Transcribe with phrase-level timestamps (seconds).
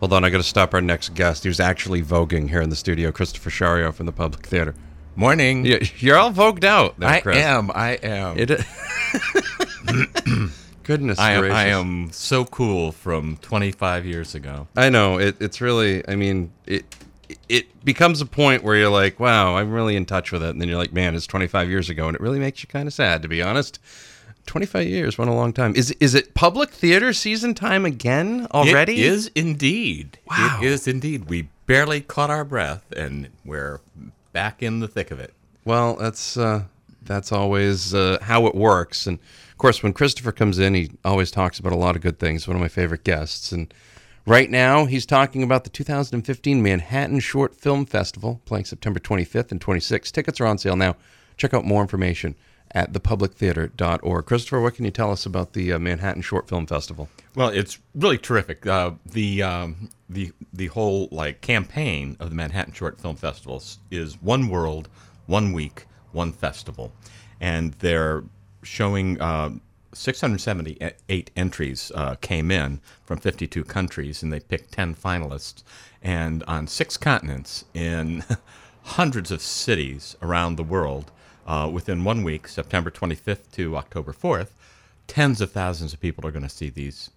[0.00, 1.42] Hold on, I got to stop our next guest.
[1.42, 3.10] He was actually voguing here in the studio.
[3.10, 4.74] Christopher Schario from the Public Theater.
[5.16, 5.64] Morning.
[5.98, 6.98] You're all vogued out.
[7.00, 7.38] There, I Chris.
[7.38, 7.70] am.
[7.74, 8.38] I am.
[8.38, 8.48] It,
[10.84, 11.40] goodness I am.
[11.40, 11.56] gracious.
[11.56, 14.68] I am so cool from 25 years ago.
[14.76, 16.06] I know it, it's really.
[16.06, 16.84] I mean, it
[17.48, 20.60] it becomes a point where you're like, wow, I'm really in touch with it, and
[20.60, 22.94] then you're like, man, it's 25 years ago, and it really makes you kind of
[22.94, 23.80] sad, to be honest.
[24.48, 25.74] 25 years, went a long time.
[25.76, 28.94] Is is it public theater season time again already?
[28.94, 30.18] It is indeed.
[30.28, 30.58] Wow.
[30.60, 31.28] It is indeed.
[31.28, 33.80] We barely caught our breath, and we're
[34.32, 35.34] back in the thick of it.
[35.64, 36.64] Well, that's uh,
[37.02, 39.06] that's always uh, how it works.
[39.06, 42.18] And of course, when Christopher comes in, he always talks about a lot of good
[42.18, 42.48] things.
[42.48, 43.52] One of my favorite guests.
[43.52, 43.72] And
[44.26, 49.60] right now, he's talking about the 2015 Manhattan Short Film Festival, playing September 25th and
[49.60, 50.10] 26th.
[50.12, 50.96] Tickets are on sale now.
[51.36, 52.34] Check out more information
[52.72, 54.26] at thepublictheater.org.
[54.26, 57.08] Christopher, what can you tell us about the uh, Manhattan Short Film Festival?
[57.34, 58.66] Well, it's really terrific.
[58.66, 64.20] Uh, the um, the the whole like campaign of the Manhattan Short Film Festivals is
[64.20, 64.88] one world,
[65.26, 66.92] one week, one festival,
[67.40, 68.24] and they're
[68.62, 69.20] showing.
[69.20, 69.50] Uh,
[69.94, 75.62] 678 entries uh, came in from 52 countries, and they picked 10 finalists.
[76.02, 78.22] And on six continents, in
[78.82, 81.10] hundreds of cities around the world,
[81.48, 84.50] uh, within one week, September 25th to October 4th,
[85.06, 87.10] tens of thousands of people are going to see these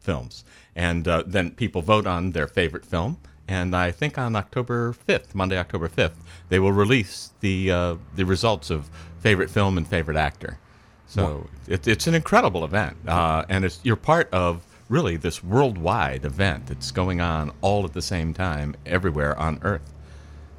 [0.00, 0.44] films.
[0.74, 3.18] And uh, then people vote on their favorite film.
[3.46, 6.14] And I think on October 5th, Monday, October 5th,
[6.48, 8.88] they will release the, uh, the results of
[9.20, 10.58] favorite film and favorite actor.
[11.06, 12.96] So it, it's an incredible event.
[13.06, 17.92] Uh, and it's, you're part of really this worldwide event that's going on all at
[17.92, 19.92] the same time everywhere on Earth.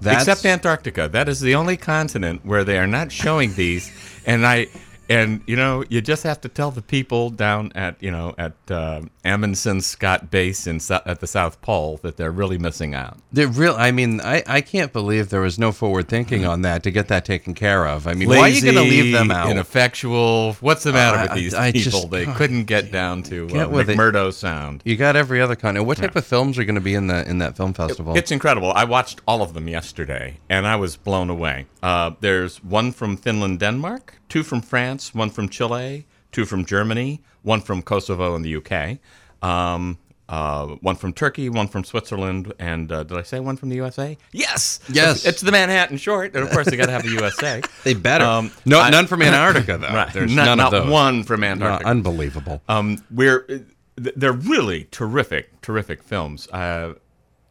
[0.01, 1.07] That's- Except Antarctica.
[1.11, 3.91] That is the only continent where they are not showing these.
[4.25, 4.67] and I
[5.09, 8.53] and you know you just have to tell the people down at you know at
[8.69, 13.17] uh, Amundsen Scott Base in Sou- at the South Pole that they're really missing out.
[13.31, 13.75] They're real.
[13.77, 17.07] I mean, I, I can't believe there was no forward thinking on that to get
[17.09, 18.07] that taken care of.
[18.07, 19.49] I mean, why are you going to leave them Lazy, out?
[19.51, 20.53] Ineffectual.
[20.59, 21.91] What's the matter Uh, with these I- I people?
[21.91, 23.97] just- they couldn't get down to Get uh, with it.
[24.33, 24.81] Sound.
[24.85, 25.77] You got every other kind.
[25.85, 28.15] What type of films are going to be in that in that film festival?
[28.15, 28.71] It's incredible.
[28.73, 31.65] I watched all of them yesterday, and I was blown away.
[31.83, 37.21] Uh, there's one from Finland, Denmark, two from France, one from Chile, two from Germany,
[37.43, 38.99] one from Kosovo and the UK,
[39.47, 39.97] um,
[40.29, 43.77] uh, one from Turkey, one from Switzerland, and uh, did I say one from the
[43.77, 44.17] USA?
[44.33, 45.17] Yes, Yes.
[45.19, 47.61] It's, it's the Manhattan Short, and of course they got to have the USA.
[47.85, 48.25] they better.
[48.25, 49.87] Um, no, I- none from Antarctica though.
[49.93, 50.11] Right.
[50.13, 50.91] There's not, none not of those.
[50.91, 51.89] one from No, Antarctica.
[51.89, 52.61] unbelievable.
[52.67, 53.47] Um, we're
[53.95, 56.47] they're really terrific, terrific films.
[56.49, 56.95] Uh,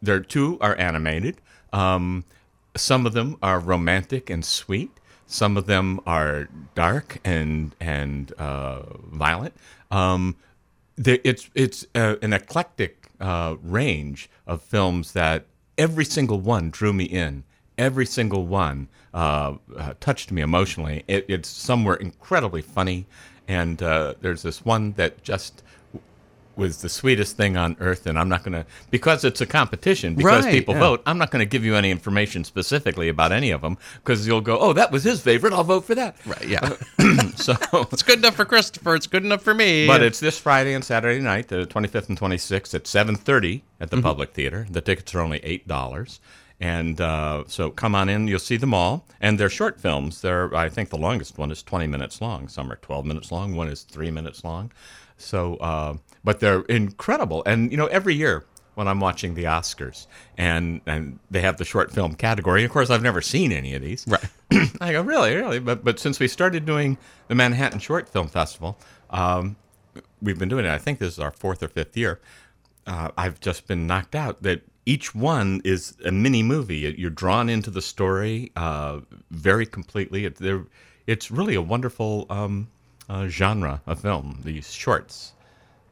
[0.01, 1.41] there two are animated.
[1.73, 2.23] Um,
[2.75, 4.91] some of them are romantic and sweet.
[5.27, 9.53] Some of them are dark and and uh, violent.
[9.91, 10.37] Um,
[10.95, 15.45] there, it's it's uh, an eclectic uh, range of films that
[15.77, 17.43] every single one drew me in.
[17.77, 21.03] Every single one uh, uh, touched me emotionally.
[21.07, 23.05] It, it's some were incredibly funny,
[23.47, 25.61] and uh, there's this one that just
[26.57, 28.07] was the sweetest thing on earth.
[28.07, 30.79] And I'm not going to because it's a competition because Right, people yeah.
[30.81, 31.01] vote.
[31.05, 34.41] I'm not going to give you any information specifically about any of them because you'll
[34.41, 35.53] go, oh, that was his favorite.
[35.53, 36.15] I'll vote for that.
[36.25, 36.73] Right, yeah.
[37.35, 37.53] so
[37.91, 38.95] it's good enough for Christopher.
[38.95, 39.87] It's good enough for me.
[39.87, 43.97] but it's this Friday and Saturday night, the 25th and 26th at 7:30 at the
[43.97, 44.03] Mm-hmm.
[44.03, 44.65] Public Theater.
[44.69, 46.19] The tickets are only eight dollars,
[46.59, 48.27] and uh, so come on in.
[48.27, 50.21] You'll see them all, and they're short films.
[50.21, 52.47] They're I think the longest one is 20 minutes long.
[52.47, 53.55] Some are 12 minutes long.
[53.55, 54.71] One is three minutes long.
[55.17, 55.95] So, uh,
[56.27, 58.43] but they're incredible, and you know every year.
[58.75, 60.05] When I'm watching the Oscars
[60.37, 63.81] and and they have the short film category, of course I've never seen any of
[63.81, 64.05] these.
[64.07, 64.69] Right.
[64.81, 65.57] I go, really, really.
[65.57, 68.77] But but since we started doing the Manhattan Short Film Festival,
[69.09, 69.55] um,
[70.21, 70.69] we've been doing it.
[70.69, 72.19] I think this is our fourth or fifth year.
[72.85, 76.93] Uh, I've just been knocked out that each one is a mini movie.
[76.99, 78.99] You're drawn into the story uh,
[79.31, 80.25] very completely.
[80.25, 80.37] It,
[81.07, 82.67] it's really a wonderful um,
[83.09, 84.41] uh, genre of film.
[84.43, 85.33] These shorts.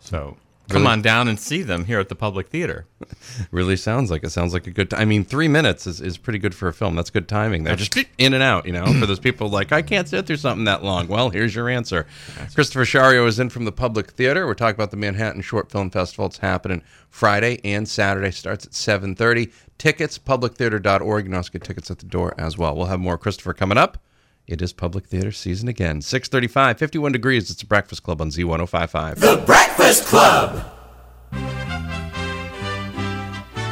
[0.06, 0.38] So
[0.70, 0.94] come Really?
[0.94, 2.86] on down and see them here at the Public Theater.
[3.52, 4.90] Really sounds like it sounds like a good.
[4.92, 6.96] T- I mean, three minutes is, is pretty good for a film.
[6.96, 7.64] That's good timing.
[7.64, 8.66] There, just in and out.
[8.66, 11.08] You know, for those people like I can't sit through something that long.
[11.08, 12.06] Well, here's your answer.
[12.54, 14.46] Christopher Schario is in from the Public Theater.
[14.48, 16.28] We're talking about the Manhattan Short Film Festival.
[16.28, 18.32] It's happening Friday and Saturday.
[18.32, 19.52] Starts at 7:30.
[19.78, 21.26] Tickets publictheater.org.
[21.26, 22.76] You can also get tickets at the door as well.
[22.76, 23.98] We'll have more Christopher coming up.
[24.48, 26.02] It is Public Theater season again.
[26.02, 27.50] 6:35, 51 degrees.
[27.50, 29.16] It's the Breakfast Club on Z1055.
[29.16, 30.64] The Breakfast Club.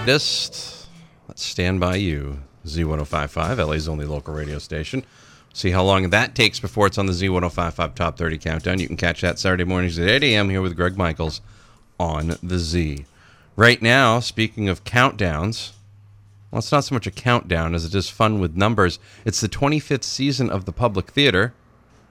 [0.06, 0.88] Just
[1.28, 5.06] let's stand by you, Z1055, LA's only local radio station.
[5.54, 8.80] See how long that takes before it's on the Z1055 Top 30 Countdown.
[8.80, 10.50] You can catch that Saturday mornings at 8 a.m.
[10.50, 11.40] here with Greg Michaels
[12.00, 13.06] on the Z.
[13.56, 15.74] Right now, speaking of countdowns,
[16.54, 19.00] well, it's not so much a countdown as it is fun with numbers.
[19.26, 21.52] It's the 25th season of the Public Theater.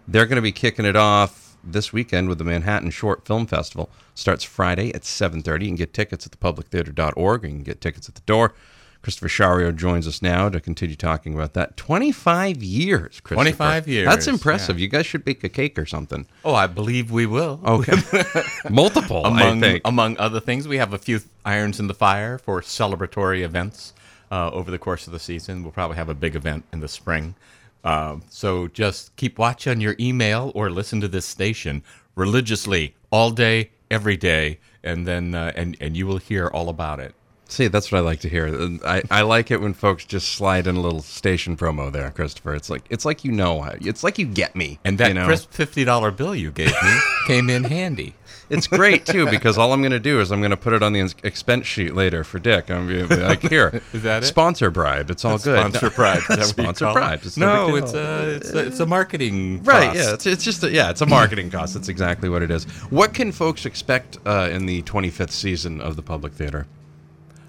[0.08, 3.88] They're going to be kicking it off this weekend with the Manhattan Short Film Festival.
[4.16, 5.60] Starts Friday at 7:30.
[5.62, 7.44] You can get tickets at thepublictheater.org.
[7.44, 8.52] You can get tickets at the door.
[9.00, 11.76] Christopher Schario joins us now to continue talking about that.
[11.76, 13.34] 25 years, Christopher.
[13.34, 14.76] 25 years, That's impressive.
[14.76, 14.82] yeah.
[14.82, 16.26] You guys should bake a cake or something.
[16.44, 17.60] Oh, I believe we will.
[17.64, 17.94] Okay.
[18.70, 19.82] Multiple, among I think.
[19.84, 23.92] among other things, we have a few irons in the fire for celebratory events
[24.32, 25.62] uh, over the course of the season.
[25.62, 27.36] We'll probably have a big event in the spring.
[27.84, 31.82] Uh, so just keep watch on your email or listen to this station
[32.16, 36.98] religiously all day, every day, and then uh, and and you will hear all about
[36.98, 37.14] it.
[37.48, 38.78] See, that's what I like to hear.
[38.82, 42.54] I, I like it when folks just slide in a little station promo there, Christopher.
[42.54, 44.78] It's like it's like you know, it's like you get me.
[44.84, 45.26] And that you know?
[45.26, 48.14] crisp fifty dollar bill you gave me came in handy.
[48.52, 50.82] It's great too because all I'm going to do is I'm going to put it
[50.82, 52.70] on the expense sheet later for Dick.
[52.70, 54.26] I'm gonna be like, here, Is that it?
[54.26, 55.10] Sponsor bribe.
[55.10, 55.58] It's all good.
[55.58, 56.18] Sponsor pride.
[56.18, 57.26] Is that Sponsor it?
[57.26, 59.86] It's no no, it's a it's a it's a marketing right.
[59.86, 59.98] cost.
[59.98, 61.74] Yeah, it's, it's just a, yeah, it's a marketing cost.
[61.74, 62.64] That's exactly what it is.
[62.90, 66.66] What can folks expect uh, in the 25th season of the Public Theater?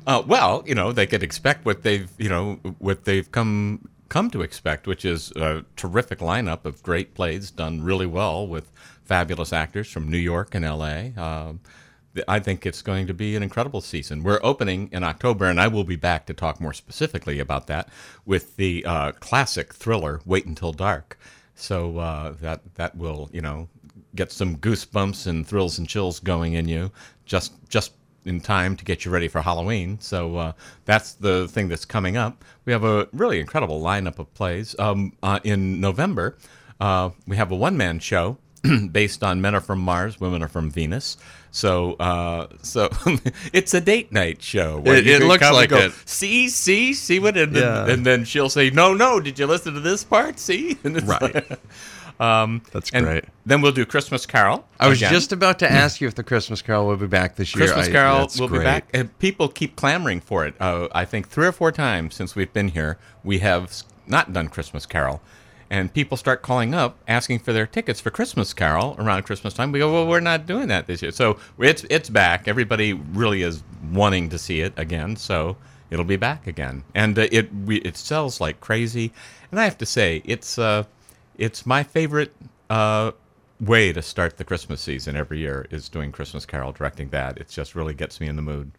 [0.06, 4.30] Uh, well, you know, they could expect what they've, you know, what they've come come
[4.30, 8.71] to expect, which is a terrific lineup of great plays done really well with
[9.04, 11.13] fabulous actors from New York and L.A.
[12.13, 14.21] Th- I think it's going to be an incredible season.
[14.21, 17.89] We're opening in October, and I will be back to talk more specifically about that
[18.24, 21.18] with the uh, classic thriller "Wait Until Dark."
[21.56, 23.68] So uh, that that will, you know,
[24.13, 26.92] get some goosebumps and thrills and chills going in you
[27.25, 27.94] just just
[28.25, 29.98] in time to get you ready for Halloween.
[30.00, 30.52] So uh,
[30.86, 32.44] that's the thing that's coming up.
[32.66, 34.75] We have a really incredible lineup of plays.
[34.80, 36.38] Um, uh, in November,
[36.80, 38.38] uh, we have a one man show
[38.92, 41.18] based on Men Are From Mars, Women Are From Venus.
[41.52, 42.90] So, uh, so
[43.54, 44.80] it's a date night show.
[44.80, 45.92] where It- it looks like go, it.
[46.06, 47.84] See, see, see what, and, Yeah.
[47.84, 50.40] then, and then she'll say, "No, no, did you listen to this part?
[50.40, 51.46] See, Right.
[52.24, 53.25] Um, That's great.
[53.46, 54.66] Then we'll do Christmas Carol.
[54.80, 55.12] I was again.
[55.12, 57.66] just about to ask you if the Christmas Carol will be back this year.
[57.66, 58.90] Christmas I- Carol will be back.
[58.94, 60.56] And people keep clamoring for it.
[60.60, 64.48] Uh, I think three or four times since we've been here, we have not done
[64.48, 65.22] Christmas Carol.
[65.70, 69.72] And people start calling up asking for their tickets for Christmas Carol around Christmas time.
[69.72, 71.12] We go, well, we're not doing that this year.
[71.12, 72.48] So it's it's back.
[72.48, 75.16] Everybody really is wanting to see it again.
[75.16, 75.58] So
[75.90, 79.12] it'll be back again, and uh, it we, it sells like crazy.
[79.52, 80.84] And I have to say, it's uh,
[81.38, 82.34] it's my favorite
[82.70, 83.12] uh,
[83.60, 87.38] way to start the Christmas season every year is doing Christmas Carol, directing that.
[87.38, 88.72] It just really gets me in the mood.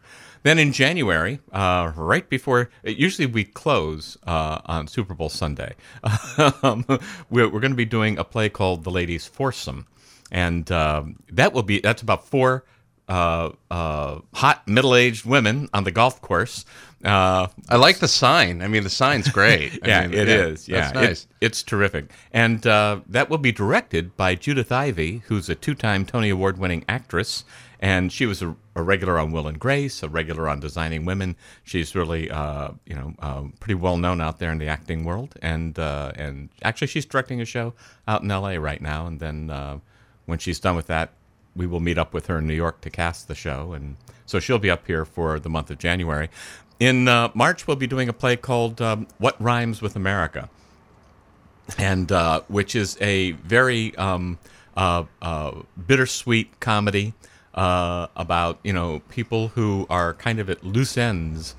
[0.43, 5.75] Then in January, uh, right before, usually we close uh, on Super Bowl Sunday.
[6.63, 6.85] um,
[7.31, 9.87] we're we're going to be doing a play called The Ladies Foursome,
[10.31, 12.65] and um, that will be that's about four
[13.09, 16.65] uh, uh, hot middle-aged women on the golf course.
[17.05, 18.63] Uh, I like the sign.
[18.63, 19.73] I mean, the sign's great.
[19.75, 20.67] I yeah, mean, it is.
[20.69, 21.27] Yeah, that's It- nice.
[21.43, 26.31] it's terrific, and uh, that will be directed by Judith Ivey, who's a two-time Tony
[26.31, 27.45] Award-winning actress,
[27.79, 31.37] and she was a, a regular on Will and Grace, a regular on Designing Women.
[31.63, 35.35] She's really, uh, you know, um, pretty well known out there in the acting world,
[35.43, 37.75] and uh, and actually, she's directing a show
[38.09, 38.59] out in L.A.
[38.59, 39.79] right now, and then uh,
[40.25, 41.11] when she's done with that,
[41.57, 43.97] we will meet up with her in New York to cast the show, and
[44.27, 46.29] so she'll be up here for the month of January.
[46.81, 50.49] In uh, March, we'll be doing a play called um, "What Rhymes with America,"
[51.79, 54.39] and uh, which is a very um,
[54.77, 57.15] uh, uh, bittersweet comedy
[57.55, 61.55] uh, about you know people who are kind of at loose ends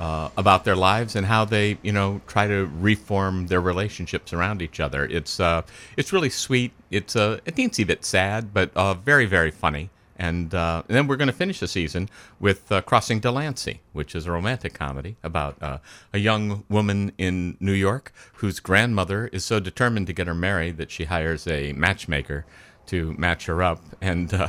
[0.00, 4.32] uh, uh, about their lives and how they you know try to reform their relationships
[4.32, 5.04] around each other.
[5.04, 5.62] It's uh,
[5.96, 6.72] it's really sweet.
[6.90, 9.90] It's a uh, a teensy bit sad, but uh, very very funny.
[10.22, 14.14] And, uh, and then we're going to finish the season with uh, Crossing Delancey, which
[14.14, 15.78] is a romantic comedy about uh,
[16.12, 20.76] a young woman in New York whose grandmother is so determined to get her married
[20.76, 22.44] that she hires a matchmaker
[22.90, 24.48] to match her up, and uh,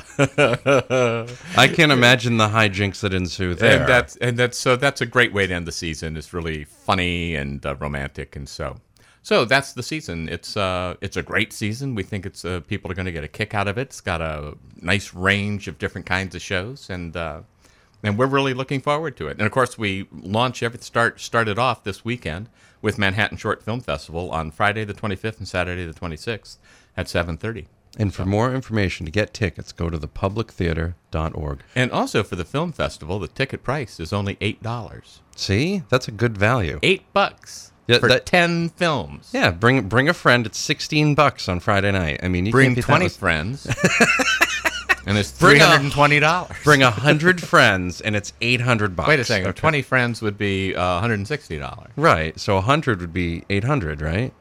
[1.57, 3.79] I can't imagine the hijinks that ensue there.
[3.81, 6.17] and that's and that's so that's a great way to end the season.
[6.17, 8.77] It's really funny and uh, romantic, and so
[9.21, 10.27] so that's the season.
[10.29, 11.95] It's uh it's a great season.
[11.95, 13.81] We think it's uh, people are going to get a kick out of it.
[13.81, 17.41] It's got a nice range of different kinds of shows, and uh,
[18.03, 19.37] and we're really looking forward to it.
[19.37, 22.49] And of course, we launch every start started off this weekend
[22.81, 26.57] with Manhattan Short Film Festival on Friday the 25th and Saturday the 26th
[26.97, 27.67] at 7:30.
[27.97, 31.59] And for more information to get tickets, go to thepublictheater.org.
[31.75, 35.21] And also for the film festival, the ticket price is only eight dollars.
[35.35, 36.79] See, that's a good value.
[36.83, 39.29] Eight bucks Yeah, for that- ten films.
[39.33, 40.45] Yeah, bring bring a friend.
[40.45, 42.19] It's sixteen bucks on Friday night.
[42.23, 43.65] I mean, you Bring can't twenty friends,
[45.05, 46.55] and it's Bring three a- hundred and twenty dollars.
[46.63, 49.09] Bring a hundred friends, and it's eight hundred bucks.
[49.09, 49.47] Wait a second.
[49.49, 49.59] Okay.
[49.59, 51.89] Twenty friends would be uh, one hundred and sixty dollars.
[51.95, 52.39] Right.
[52.39, 54.33] So a hundred would be eight hundred, right?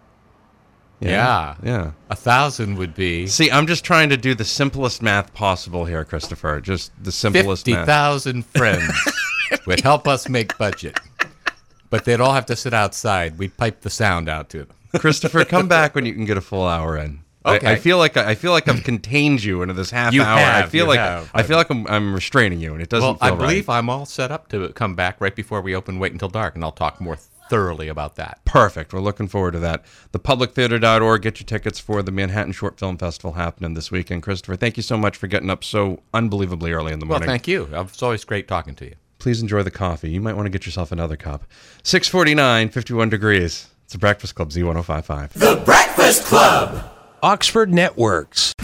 [1.00, 1.54] Yeah.
[1.62, 1.92] Yeah.
[2.10, 6.04] A thousand would be See, I'm just trying to do the simplest math possible here,
[6.04, 6.60] Christopher.
[6.60, 7.86] Just the simplest fifty math.
[7.86, 8.92] thousand friends
[9.66, 10.98] would help us make budget,
[11.88, 13.38] but they'd all have to sit outside.
[13.38, 14.76] We'd pipe the sound out to them.
[14.98, 17.20] Christopher, come back when you can get a full hour in.
[17.44, 17.72] I- Okay.
[17.72, 20.38] I, feel like I feel like I've contained you into this half You hour.
[20.38, 21.30] I feel like have.
[21.32, 23.38] I feel like I'm, I'm restraining you, and it doesn't Well, I right.
[23.38, 26.54] believe I'm all set up to come back right before we open Wait Until Dark,
[26.54, 27.16] and I'll talk more
[27.50, 28.40] thoroughly about that.
[28.46, 28.94] Perfect.
[28.94, 29.84] We're looking forward to that.
[30.12, 31.20] Thepublictheater.org.
[31.20, 34.22] Get your tickets for the Manhattan Short Film Festival happening this weekend.
[34.22, 37.26] Christopher, thank you so much for getting up so unbelievably early in the morning.
[37.26, 37.28] Well, morning.
[37.28, 37.68] thank you.
[37.72, 38.94] It's always great talking to you.
[39.18, 40.10] Please enjoy the coffee.
[40.10, 41.44] You might want to get yourself another cup.
[41.82, 43.68] 649, 51 degrees.
[43.84, 45.32] It's a Breakfast Club Z1055.
[45.32, 46.88] The Breakfast Club.
[47.22, 48.54] Oxford Networks.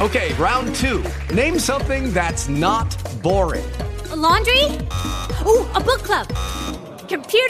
[0.00, 1.04] Okay, round two.
[1.32, 3.64] Name something that's not boring.
[4.10, 4.64] A laundry?
[5.46, 6.26] Ooh, a book club.
[7.08, 7.49] Computer